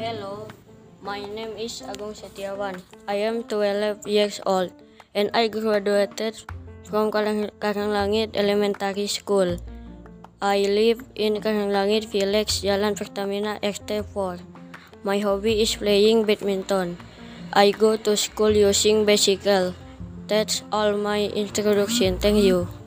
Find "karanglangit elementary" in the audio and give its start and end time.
7.60-9.04